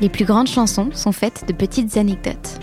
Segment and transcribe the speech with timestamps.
[0.00, 2.58] Les plus grandes chansons sont faites de petites anecdotes.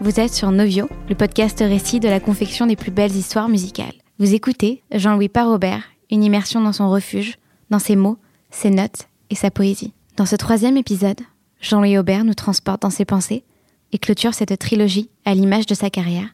[0.00, 3.92] Vous êtes sur Novio, le podcast récit de la confection des plus belles histoires musicales.
[4.18, 7.38] Vous écoutez Jean-Louis Parobert, une immersion dans son refuge,
[7.70, 8.18] dans ses mots,
[8.50, 9.92] ses notes et sa poésie.
[10.16, 11.20] Dans ce troisième épisode,
[11.60, 13.44] Jean-Louis Aubert nous transporte dans ses pensées
[13.92, 16.28] et clôture cette trilogie à l'image de sa carrière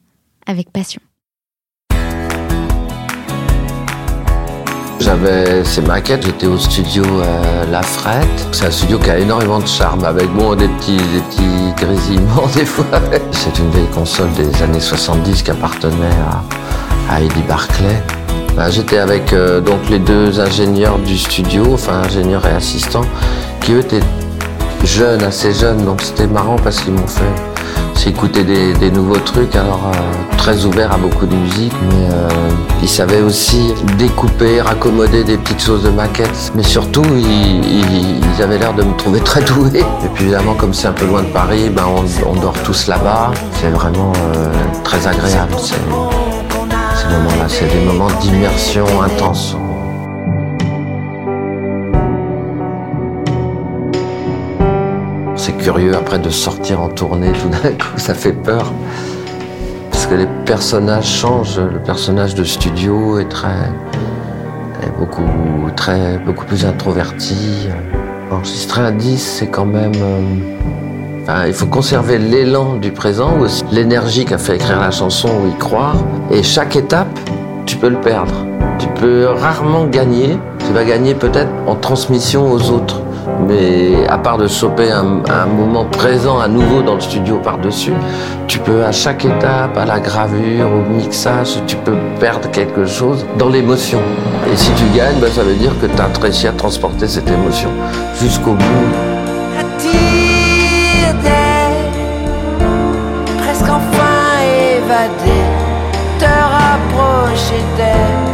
[0.47, 1.01] avec passion.
[4.99, 8.49] J'avais ces maquettes, j'étais au studio euh, La Frette.
[8.53, 12.47] C'est un studio qui a énormément de charme, avec bon, des petits, des petits grésillements
[12.55, 12.87] des fois.
[13.31, 16.17] C'est une vieille console des années 70 qui appartenait
[17.11, 18.03] à, à Eddie Barclay.
[18.57, 23.05] Ben, j'étais avec euh, donc les deux ingénieurs du studio, enfin ingénieurs et assistants,
[23.61, 24.01] qui eux étaient
[24.83, 27.56] jeunes, assez jeunes, donc c'était marrant parce qu'ils m'ont fait
[28.07, 32.29] écouter des, des, nouveaux trucs, alors euh, très ouvert à beaucoup de musique, mais euh,
[32.83, 38.75] ils savaient aussi découper, raccommoder des petites choses de maquettes, mais surtout ils, avaient l'air
[38.75, 39.81] de me trouver très doué.
[39.81, 41.85] Et puis évidemment comme c'est un peu loin de Paris, ben
[42.27, 44.53] on, dort tous là-bas, c'est vraiment euh,
[44.85, 45.75] très agréable ces
[47.13, 49.57] moments-là, c'est des moments d'immersion intense.
[55.67, 58.73] Curieux après de sortir en tournée, tout d'un coup ça fait peur.
[59.91, 63.73] Parce que les personnages changent, le personnage de studio est très.
[64.97, 65.29] beaucoup,
[65.75, 67.67] très, beaucoup plus introverti.
[68.31, 69.91] Enregistrer un disque, c'est quand même.
[71.29, 73.37] Euh, il faut conserver l'élan du présent,
[73.73, 75.97] l'énergie qu'a fait écrire la chanson ou y croire.
[76.31, 77.19] Et chaque étape,
[77.65, 78.47] tu peux le perdre.
[78.79, 80.39] Tu peux rarement gagner.
[80.65, 83.01] Tu vas gagner peut-être en transmission aux autres.
[83.49, 87.95] Mais à part de choper un, moment présent à nouveau dans le studio par-dessus,
[88.47, 93.27] tu peux à chaque étape, à la gravure, au mixage, tu peux perdre quelque chose
[93.39, 94.01] dans l'émotion.
[94.53, 97.29] Et si tu gagnes, ben, ça veut dire que tu as réussi à transporter cette
[97.31, 97.71] émotion
[98.21, 99.17] jusqu'au bout.
[103.39, 104.43] presque enfin
[104.77, 105.39] évadé,
[106.19, 108.26] te rapprocher d'elle?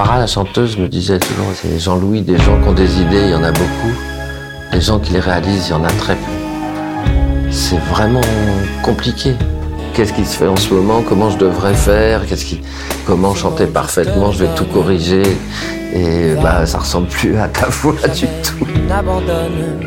[0.00, 3.30] Barbara, la chanteuse, me disait toujours, c'est Jean-Louis, des gens qui ont des idées, il
[3.32, 3.92] y en a beaucoup.
[4.72, 7.50] Les gens qui les réalisent, il y en a très peu.
[7.50, 8.22] C'est vraiment
[8.82, 9.34] compliqué.
[9.92, 11.02] Qu'est-ce qui se fait en ce moment?
[11.06, 12.26] Comment je devrais faire?
[12.26, 12.62] Qu'est-ce qui,
[13.04, 14.32] Comment chanter parfaitement?
[14.32, 15.36] Je vais tout corriger.
[15.92, 18.66] Et bah, ça ressemble plus à ta voix du tout.
[18.88, 19.86] N'abandonne,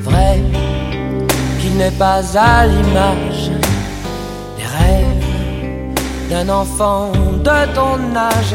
[0.00, 0.42] vrai,
[1.60, 3.33] qu'il n'est pas à l'image des
[6.30, 8.54] d'un enfant de ton âge.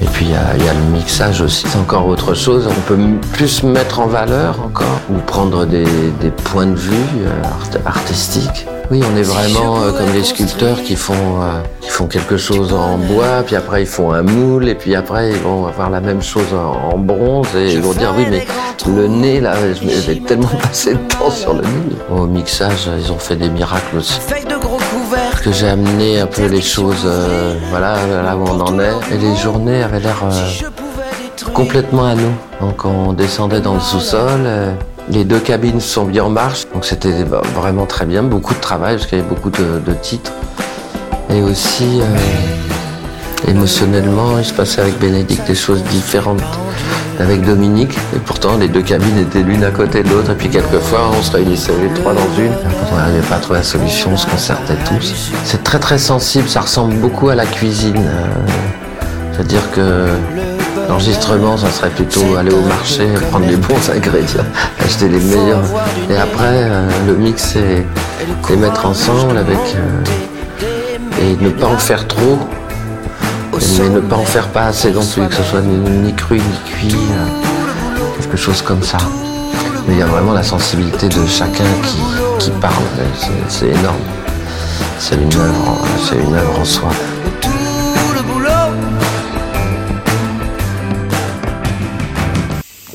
[0.00, 2.68] Et puis il y, y, a le mixage aussi, c'est encore autre chose.
[2.68, 2.98] On peut
[3.32, 5.84] plus mettre en valeur encore, ou prendre des,
[6.20, 8.66] des points de vue art artistiques.
[8.90, 12.72] Oui, on est vraiment euh, comme les sculpteurs qui font, euh, qui font quelque chose
[12.72, 16.00] en bois, puis après ils font un moule, et puis après ils vont avoir la
[16.00, 18.46] même chose en, en bronze, et ils vont dire oui, mais
[18.88, 21.96] le nez là, je vais tellement passer de temps sur le nez.
[22.10, 24.18] Au mixage, ils ont fait des miracles aussi
[25.42, 28.92] que j'ai amené un peu les choses euh, voilà là où on en est.
[29.12, 32.32] Et les journées avaient l'air euh, complètement à nous.
[32.60, 34.72] Donc on descendait dans le sous-sol euh,
[35.08, 36.66] les deux cabines sont bien en marche.
[36.72, 38.22] Donc c'était vraiment très bien.
[38.22, 40.32] Beaucoup de travail parce qu'il y avait beaucoup de, de titres.
[41.30, 42.00] Et aussi
[43.48, 46.42] émotionnellement il se passait avec Bénédicte des choses différentes
[47.20, 47.96] avec Dominique.
[48.14, 50.32] Et pourtant, les deux cabines étaient l'une à côté de l'autre.
[50.32, 52.52] Et puis, quelquefois, on se réunissait les trois dans une.
[52.52, 55.30] Quand on n'arrivait pas à trouver la solution, on se concertait tous.
[55.44, 56.48] C'est très, très sensible.
[56.48, 58.10] Ça ressemble beaucoup à la cuisine.
[59.32, 60.06] C'est-à-dire que
[60.88, 64.44] l'enregistrement, ça serait plutôt aller au marché, prendre les bons ingrédients,
[64.84, 65.64] acheter les meilleurs.
[66.10, 66.68] Et après,
[67.06, 67.84] le mix, c'est
[68.48, 69.58] les mettre ensemble avec.
[71.22, 72.38] et ne pas en faire trop
[73.60, 76.70] mais ne pas en faire pas assez non plus, que ce soit ni, cru ni
[76.70, 78.98] cuit, euh, quelque chose comme ça.
[79.86, 82.74] Mais il y a vraiment la sensibilité de chacun qui, qui parle,
[83.48, 83.96] c'est énorme.
[84.98, 86.90] C'est une œuvre, c'est une œuvre en soi.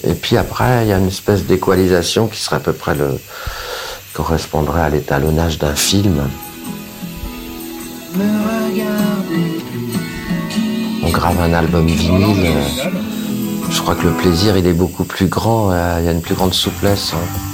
[0.08, 3.20] Et puis après, il y a une espèce d'équalisation qui serait à peu près le
[4.14, 6.22] correspondrait à l'étalonnage d'un film.
[11.16, 12.90] Grave un album vinyle, euh,
[13.70, 16.22] je crois que le plaisir il est beaucoup plus grand, euh, il y a une
[16.22, 17.14] plus grande souplesse.
[17.14, 17.46] Hein.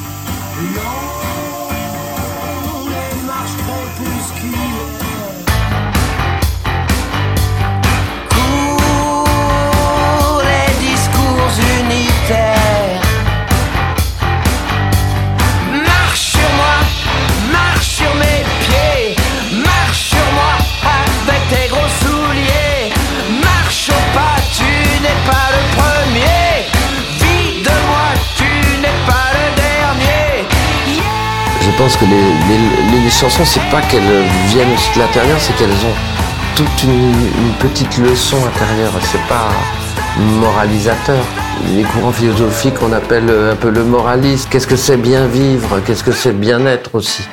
[31.81, 34.03] Pense que les, chansons, c'est pas qu'elles
[34.49, 35.97] viennent de l'intérieur, c'est qu'elles ont
[36.55, 38.91] toute une, petite leçon intérieure.
[39.01, 39.49] C'est pas
[40.39, 41.23] moralisateur.
[41.75, 44.47] Les courants philosophiques, on appelle un peu le moraliste.
[44.51, 45.79] Qu'est-ce que c'est bien vivre?
[45.83, 47.23] Qu'est-ce que c'est bien être aussi?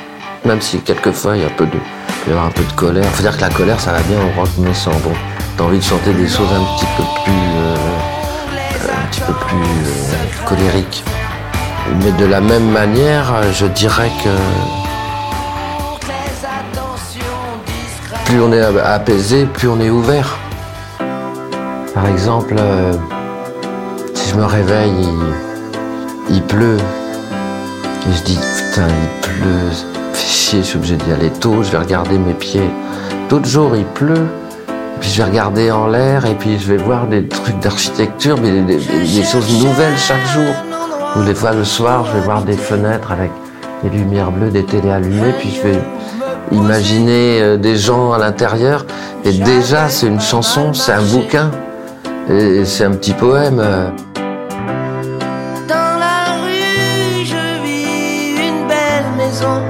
[0.47, 1.79] Même si quelquefois il y a un peu de,
[2.27, 3.05] il y avoir un peu de colère.
[3.13, 4.93] Faut dire que la colère, ça va bien au rock naissant.
[5.05, 5.13] Bon,
[5.59, 7.77] t'as envie de chanter des choses un petit peu plus, euh,
[8.97, 11.05] un petit peu plus euh, colériques.
[12.03, 14.31] Mais de la même manière, je dirais que
[18.29, 20.39] plus on est apaisé, plus on est ouvert.
[21.95, 22.93] Par exemple, euh,
[24.15, 25.09] si je me réveille,
[26.31, 29.71] il, pleut, et je dis putain, il pleut,
[30.13, 32.69] fait chier, je suis obligé d'y aller tôt, je vais regarder mes pieds.
[33.31, 34.27] D'autres jours, il pleut,
[35.01, 38.61] puis je vais regarder en l'air, et puis je vais voir des trucs d'architecture, mais
[38.61, 38.79] des,
[39.25, 40.55] choses nouvelles chaque jour.
[41.17, 43.31] Ou des fois le soir, je vais voir des fenêtres avec
[43.83, 45.79] des lumières bleues, des télés allumées, puis je vais
[46.53, 48.85] imaginer euh, des gens à l'intérieur.
[49.25, 51.51] Et déjà, c'est une chanson, c'est un bouquin,
[52.31, 53.57] et c'est un petit poème.
[55.69, 59.63] Dans la rue, je vis une belle maison,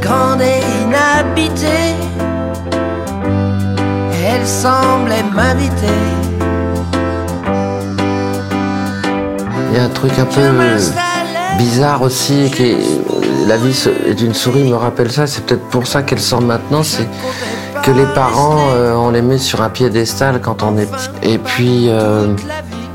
[0.00, 1.94] grande et inhabitée.
[4.24, 6.11] Elle semblait m'inviter.
[9.72, 10.42] Il y a un truc un peu
[11.56, 12.76] bizarre aussi, qui
[13.46, 13.74] la vie
[14.06, 15.26] est une souris me rappelle ça.
[15.26, 16.82] C'est peut-être pour ça qu'elle sort maintenant.
[16.82, 17.08] C'est
[17.82, 21.08] que les parents, euh, on les met sur un piédestal quand on est petit.
[21.22, 22.34] Et puis, euh,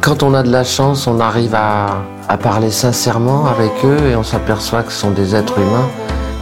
[0.02, 2.04] quand on a de la chance, on arrive à,
[2.44, 5.90] parler sincèrement avec eux et on s'aperçoit que ce sont des êtres humains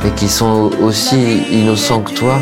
[0.05, 2.39] et qui sont aussi innocents que toi.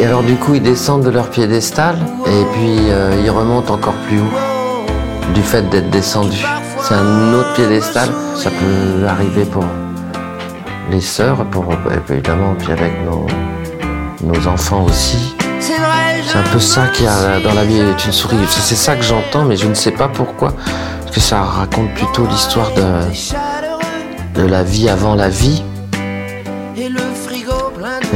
[0.00, 1.94] Et alors du coup, ils descendent de leur piédestal
[2.26, 6.44] et puis euh, ils remontent encore plus haut du fait d'être descendus.
[6.86, 8.10] C'est un autre piédestal.
[8.36, 9.64] Ça peut arriver pour
[10.90, 11.64] les sœurs, pour,
[12.10, 13.26] évidemment, puis avec nos,
[14.22, 15.34] nos enfants aussi.
[15.60, 18.36] C'est un peu ça qu'il y a dans la vie est une souris.
[18.50, 20.52] C'est ça que j'entends, mais je ne sais pas pourquoi.
[21.00, 25.62] Parce que ça raconte plutôt l'histoire de, de la vie avant la vie.
[26.76, 26.90] Et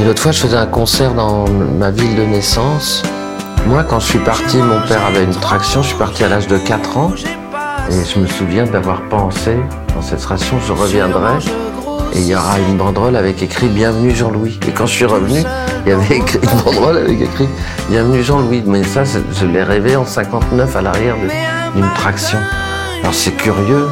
[0.05, 3.01] l'autre fois, je faisais un concert dans ma ville de naissance.
[3.65, 5.81] Moi, quand je suis parti, mon père avait une traction.
[5.81, 7.13] Je suis parti à l'âge de 4 ans.
[7.89, 9.57] Et je me souviens d'avoir pensé,
[9.95, 11.39] dans cette ration, je reviendrai
[12.13, 14.59] et il y aura une banderole avec écrit Bienvenue Jean-Louis.
[14.67, 15.41] Et quand je suis revenu,
[15.85, 17.47] il y avait écrit une banderole avec écrit
[17.89, 18.63] Bienvenue Jean-Louis.
[18.65, 21.15] Mais ça, je l'ai rêvé en 59 à l'arrière
[21.75, 22.37] d'une traction.
[23.01, 23.87] Alors c'est curieux,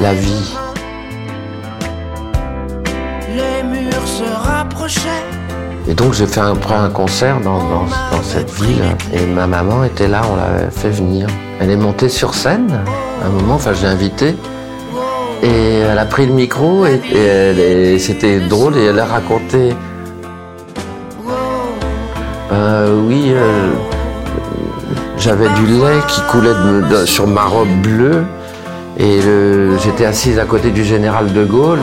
[0.00, 0.54] la vie.
[3.28, 5.24] Les murs se rapprochaient.
[5.88, 8.82] Et donc j'ai fait un, un concert dans, dans, dans, cette ville
[9.12, 11.26] et ma maman était là, on l'avait fait venir.
[11.60, 12.80] Elle est montée sur scène
[13.24, 14.34] un moment, enfin je l'ai invitée
[15.42, 19.74] et elle a pris le micro et, c'était drôle et elle a raconté.
[22.52, 23.70] Euh, oui, euh,
[25.16, 28.24] j'avais du lait qui coulait sur ma robe bleue
[28.98, 29.20] et
[29.82, 31.80] j'étais assise à côté du général de Gaulle.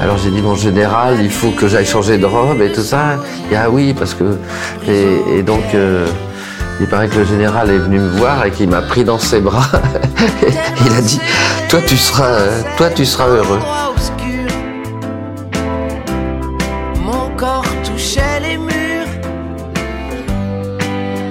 [0.00, 3.18] Alors j'ai dit mon général, il faut que j'aille changer de robe et tout ça.
[3.52, 4.36] Et ah oui, parce que
[4.88, 6.06] et, donc euh,
[6.80, 9.40] il paraît que le général est venu me voir et qu'il m'a pris dans ses
[9.40, 9.68] bras.
[10.86, 11.20] il a dit
[11.68, 12.38] Toi, tu seras,
[12.76, 13.60] toi, tu seras heureux.
[17.00, 18.72] Mon corps touchait les murs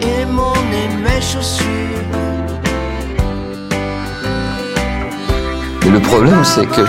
[0.02, 1.66] et mon mes chaussures.
[5.86, 6.82] Et le problème, c'est que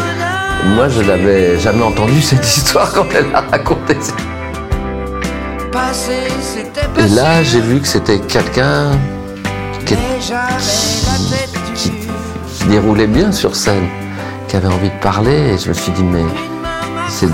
[0.74, 3.96] moi, je n'avais jamais entendu cette histoire quand elle a raconté.
[6.98, 8.92] Et là, j'ai vu que c'était quelqu'un
[9.86, 9.96] qui,
[12.68, 13.88] déroulait bien sur scène,
[14.48, 15.54] qui avait envie de parler.
[15.54, 16.24] Et je me suis dit, mais
[17.08, 17.26] c'est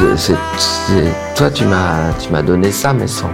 [1.35, 3.31] toi, tu m'as, tu m'as donné ça, mais sans.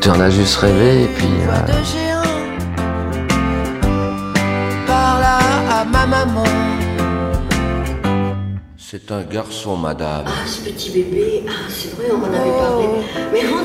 [0.00, 1.28] Tu en as juste rêvé, et puis.
[1.48, 2.08] Euh,
[5.70, 6.44] à ma maman.
[8.76, 10.24] C'est un garçon, madame.
[10.26, 12.86] Ah, ce petit bébé, ah, c'est vrai, on en avait parlé.
[13.32, 13.57] Mais vite le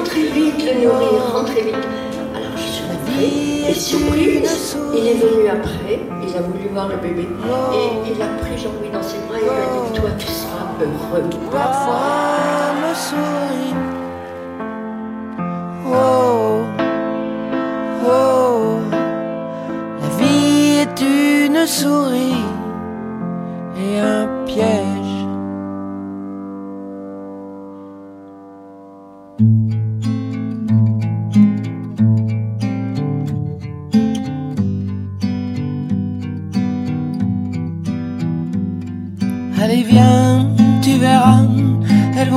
[1.55, 6.95] Alors je suis rentrée, et surprise, il est venu après, il a voulu voir le
[6.98, 10.27] bébé, et il a pris Jean-Louis dans ses bras et il a dit Toi, tu
[10.27, 11.29] seras heureux.
[11.51, 13.75] Parfois me sourit.
[15.95, 16.63] Oh,
[18.07, 18.79] oh,
[20.01, 22.45] la vie est une souris
[23.77, 24.92] et un piège.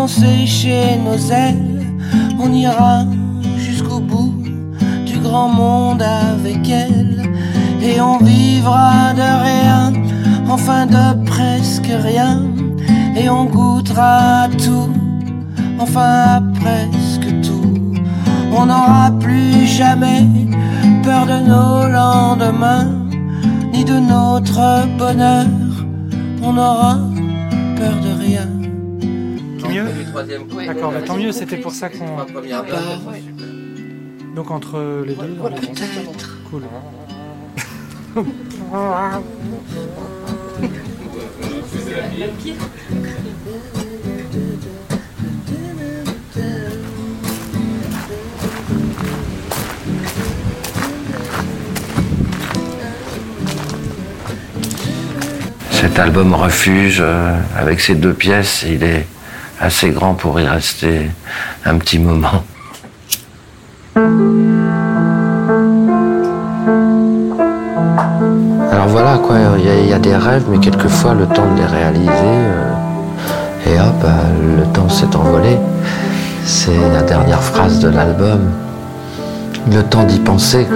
[0.06, 1.86] Sécher nos ailes.
[2.38, 3.04] On ira
[3.56, 4.34] jusqu'au bout
[5.04, 7.22] du grand monde avec elles.
[7.82, 9.92] Et on vivra de rien,
[10.48, 12.42] enfin de presque rien.
[13.16, 14.90] Et on goûtera tout,
[15.78, 17.94] enfin presque tout.
[18.52, 20.26] On n'aura plus jamais
[21.02, 22.90] peur de nos lendemains,
[23.72, 25.46] ni de notre bonheur.
[26.42, 26.98] On aura
[27.76, 28.55] peur de rien.
[30.66, 32.16] D'accord, bah, tant mieux, c'était pour ça qu'on.
[34.34, 36.38] Donc entre les deux on- Peut-être.
[36.50, 36.62] Cool.
[55.70, 59.06] Cet album Refuge, euh, avec ces deux pièces, il est
[59.60, 61.10] assez grand pour y rester
[61.64, 62.42] un petit moment.
[68.72, 72.10] Alors voilà, quoi, il y, a- des rêves, mais quelquefois le temps de les réaliser,
[72.12, 72.72] euh,
[73.66, 75.56] et hop, euh, le temps s'est envolé.
[76.44, 78.50] C'est la dernière phrase de l'album.
[79.72, 80.66] Le temps d'y penser.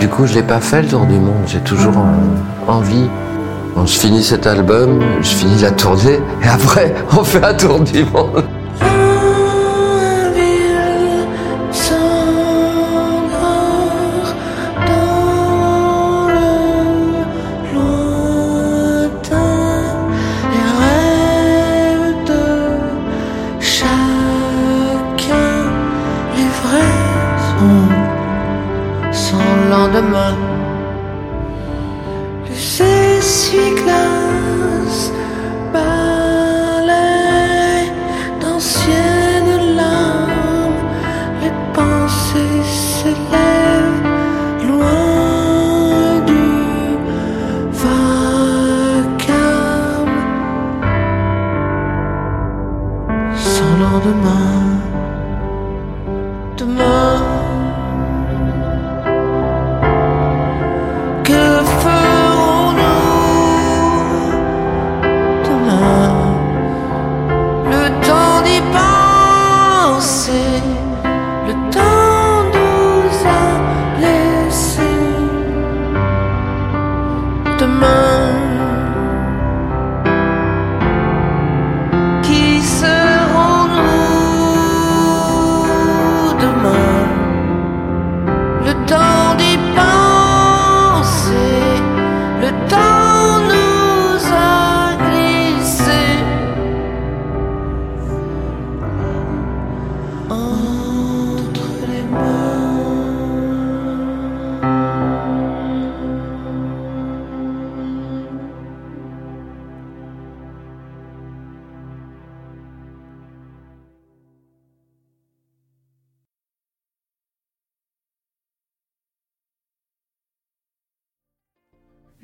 [0.00, 3.08] Du coup, je l'ai pas fait le tour du monde, j'ai toujours euh, envie.
[3.78, 7.80] On se finit cet album, je finis la tournée, et après, on fait un tour
[7.80, 8.42] du monde.
[61.66, 61.95] Que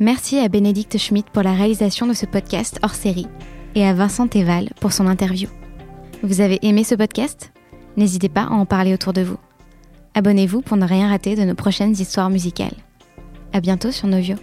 [0.02, 3.28] Merci à Bénédicte Schmidt pour la réalisation de ce podcast hors série
[3.76, 5.49] et à Vincent Teval pour son interview.
[6.25, 7.52] Vous avez aimé ce podcast?
[7.97, 9.37] N'hésitez pas à en parler autour de vous.
[10.14, 12.75] Abonnez-vous pour ne rien rater de nos prochaines histoires musicales.
[13.52, 14.35] À bientôt sur Novio.